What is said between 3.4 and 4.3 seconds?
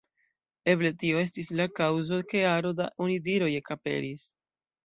ekaperis.